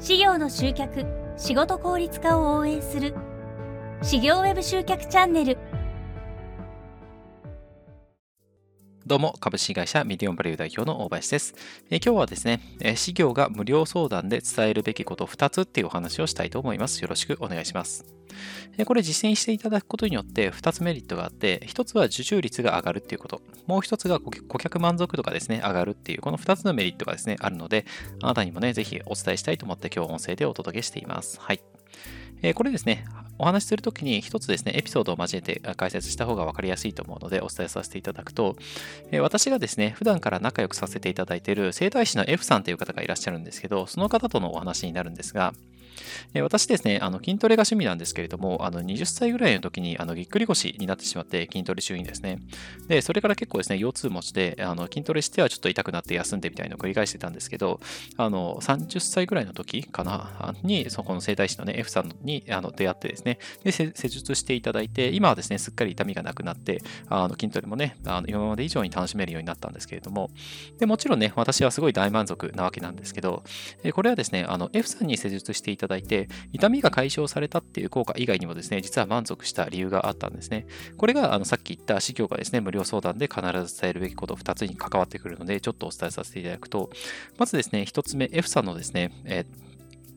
[0.00, 1.04] 士業の集客
[1.36, 3.14] 仕事効率化を応援する。
[4.02, 5.58] 士業ウェブ集客チャンネル。
[9.10, 11.56] どうも、株式会社ミディオンバリュー代表の大林です。
[11.90, 17.02] え今日はですね、え士業が無料相談で伝えるべきこと2つっていうお話をしたいと思います。
[17.02, 18.04] よろしくお願いします。
[18.78, 27.86] えこれ実践していただくことによって2つメリットがあって、1つは受注率が上がるっていうこと、もう1つが顧客満足度がですね、上がるっていう、この2つのメリットがですね、あるので、
[28.22, 31.40] あなたにもね、ぜひお伝えしたいと思って今日音声でお届けしています。
[31.40, 31.60] はい。
[32.42, 33.06] えこれですね、
[33.40, 38.56] お話しするときに一つですね、エピソードを交えて解説した方が分かりやすいと思うのでお伝えさせていただくと、
[39.10, 45.54] え私がですね、普段から仲良くさせていただいている整体師の F さんという方がいらっしゃるんですけど、その方とのお話になるんですが、
[46.34, 52.38] え私ですね、あの筋トレが趣味なんですけれども、あの20歳ぐらいの時にあのぎっくり腰になってしまって筋トレ中にですね。
[52.88, 57.80] で、それから結構ですね、腰痛持ちであの筋トレしてはちょっと痛くなって休んでみたいなのを繰り返してたんですけど、
[58.16, 70.30] あの30歳ぐらいの時かな、に、そこの整体師のね、F さんにあの出会ってですね、で施術していただいて、今はですね、すっかり痛みがなくなって、あの筋トレもね、あの今まで以上に楽しめるようになったんですけれども、
[70.78, 73.42] でもちろんね、私はすごい大満足なわけなんですけど、
[73.92, 80.66] これはですね、あの F さんに施術していたただいて、痛みが解消されたっていう効果以外にもですね、実は満足した理由があったんですね。
[80.96, 86.90] これがあのさっき言った市業がですね、無料相談で必ず伝えるべきこと2つに関わってくるので、ちょっとお伝えさせていただくと、
[87.38, 89.69] まずですね、1つ目、F さんのですね、えー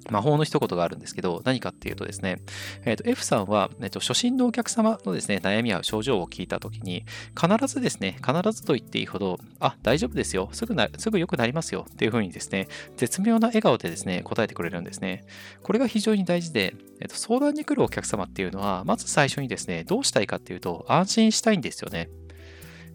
[0.10, 2.42] 魔法の一言があるんですけど、何かっていうとですね、
[2.86, 7.06] えー、と F さんは、えー、と初心のお客様のですね、悩みや症状を聞いたときに、
[7.40, 15.24] 必ずですね、必ずと言っていいほど、あ、大丈夫ですよ、すぐなすぐ良くなりますよっていうふうにですね、絶妙な笑顔でですね、答えてくれるんですね。
[15.62, 22.10] これが非常に大事で、えー、と相談に来るお客様っていうのは、まず最初にですね、どうしたいかっていうと、安心したいんですよね。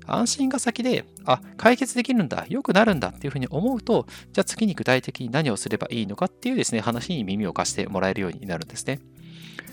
[0.09, 9.01] 安心が先で、あ、解決できるんだ、良くなるんだっていうふうに思うと、じゃあ次に具体的に何をすればいいのかっていうですね、話に耳を貸してもらえるようになるんですね。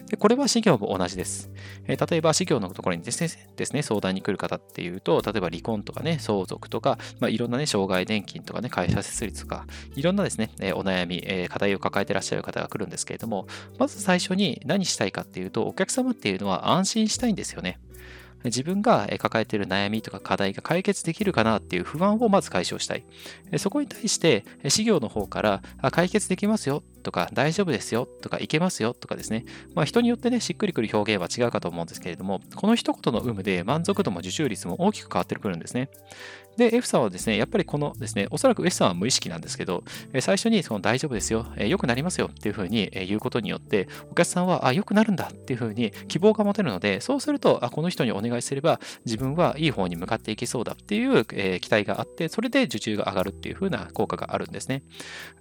[0.10, 1.50] でこれは事業も同じです。
[1.88, 9.66] えー、例えば、事業のところにですねですね、相談に来る方っていうと、例えば離婚とかね、相続とか、まあ、いろんなね、障害年金とかね、会社設立とか、
[9.96, 13.48] いろんなですね、えー、お悩み、えー、課題を抱えてらっしゃる方が来るんですけれども、
[13.80, 17.80] まず最初に何したいかっていうと、お客様っていうのは安心したいんですよね。
[18.46, 23.06] 自分が抱えている悩みとか課題が解決できるかなっていう不安をまず解消したい。
[23.58, 25.62] そこに対して、事業の方から
[25.92, 29.46] 解決できますよとか大丈夫ですよとかいけますよとかですね、
[29.76, 35.90] まあ、人によってね、しっくりくる表現は違うかと思うんですけれども、この一言の有無で満足度も受注率も大きく変わってくるんですね。
[36.58, 39.84] で、F さんはですね、やっぱりこのですね、おそらく F さんは無意識なんですけど、
[40.22, 54.84] 最初にその大丈夫ですよ、良くなりますよっていうふうに言うことによって、お客さんは、あ、良くなるんだっていうふうに希望が持てるので、そうすると、あ、この人にお願いすれば自分はいい方に向かっていきそうだっていう、え期待があって、それで受注が上がるっていうふうな効果があるんですね。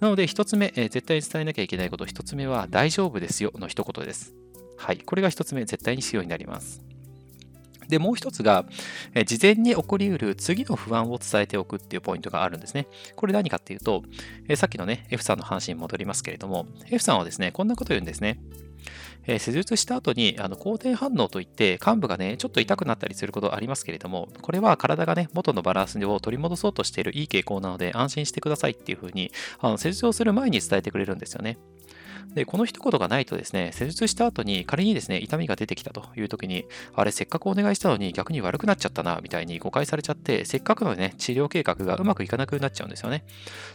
[0.01, 4.35] なので、一つ目、え絶対に伝えなきゃいけないこと、一つ目は、大丈夫ですよの一言です。
[4.77, 4.97] はい。
[4.97, 6.83] これが一つ目、絶対に必要になります。
[7.87, 8.65] で、もう一つが、
[9.13, 12.87] え事前に起こりうる次の不安を伝えておくっていうポイントがあるんですね。
[13.15, 14.03] これ何かっていうと、
[14.47, 18.39] えさっきのね、F さんの話に戻りますけれども、F さんはですね、こんなこと言うんですね。
[19.27, 31.57] え施術した後にあの好転反応といって患部がねちょっと痛くなったりすることありますけれどもこれは体がね元のバランスを取り戻そうとしているいい傾向なので安心してくださいっていうふうにあの施術をする前に伝えてくれるんですよね。
[32.33, 43.23] で、この一言がないとですね、施術した後に仮にですね、痛みが出てきたという時に、あれ、せっかくお願いしたのに逆に悪くなっちゃったな、みたいに誤解されちゃって、せっかくのね、治療計画がうまくいかなくなっちゃうんですよね。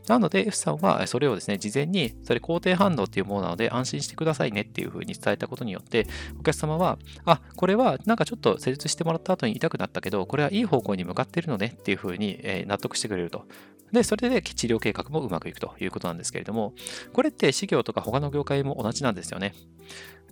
[0.08, 6.06] なので、F さんはそれをですね、事前に、それ肯定反応っていうものなので安心してくださいねっていうふうに伝えたことによって、
[6.38, 13.46] お客様は、あ、これはなんかちょっと施術してもらった後に痛くなったけど、これはいい方向に向かってるのねっていうふうに納得してくれると。
[13.92, 16.74] で、それで治療計画もうまくいくということなんですけれども、
[17.12, 19.54] これって事業とか他の業界も同じなんですよね。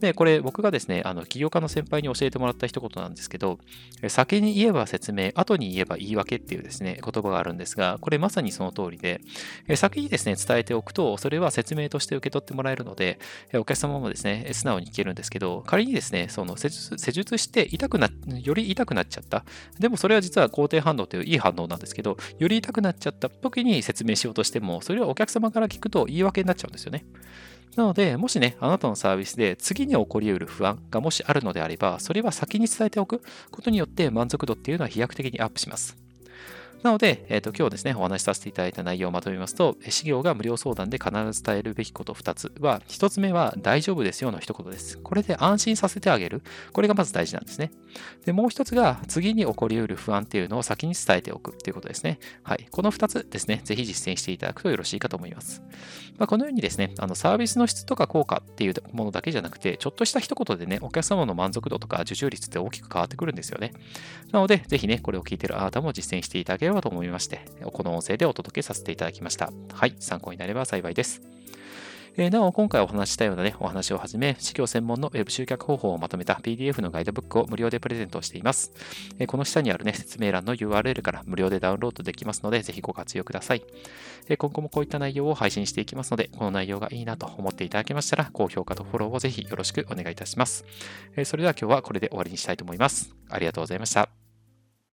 [0.01, 3.59] で、これ僕がですね、あの起業家の先輩に教えてもらった一言なんですけど、
[4.09, 9.21] 先に言えば説明、後に言えば言い訳っていうですね、言葉があるんですが、これまさにその通りで、
[9.75, 13.19] 先にですね、伝えておくと、それは説明として受け取ってもらえるので、
[13.55, 18.09] お客様もですね、素直に聞けるんですけど、仮にですね、その施術施術して痛くな、
[18.41, 19.45] より痛くなっちゃった。
[19.81, 27.05] でもそれは実は肯定反応といういい反応なんですけど、より痛くなっちゃった時に説明しようとしても、それはお客様から聞くと言い訳になっちゃうんですよね。
[27.77, 35.97] なので、もしね、あなたのサービスで次に起こり得る不安がもしあるのであれば、それは先に伝えておくことによって満足度っていうのは飛躍的にアップします。
[36.83, 44.97] なので、えーと、今日ですね、お話しさせていただいた内容をまとめますと、事業が無料相談で必ず伝えるべきこと2つは、1つ目は大丈夫ですよの一言です。
[44.99, 46.43] これで安心させてあげる。
[46.73, 47.73] これがまず大事なんですね。
[48.25, 52.21] で、もう1つが次に起こり得る不安っていうのを先に伝えておくっていうことですね。
[52.45, 52.69] はい。
[52.71, 55.63] この2つですね、ぜひ実践していただくとよろしいかと思います。
[56.19, 63.73] まあ、このようにですね、あのサービスの質とか効果っていうものだけじゃなくて、ちょっとした一言でね、お客様の満足度とか受注率って大きく変わってくるんですよね。
[64.33, 67.41] なので、ぜひね、これを聞いているあなたも実践していただければと思いまして、
[67.73, 69.53] この音声でお届けさせていただきました。
[69.73, 71.23] はい、参考になれば幸いです。
[72.17, 78.73] えなお、今回お話したようなね、お話をはじめ、事業専門の Web 集客方法をまとめた PDF のガイドブックを無料でプレゼントしています。
[79.19, 83.63] えこの下にあるね、説明欄の URL から無料でダウンロードできますので、ぜひご活用ください。
[84.29, 90.65] え今後もこういった内容を配信していきますので、この内容がいいなと思っていただけましたら、高評価とフォローをぜひよろしくお願いいたします。
[91.17, 93.15] えそれでは今日はこれで終わりにしたいと思います。
[93.29, 94.28] ありがとうございました。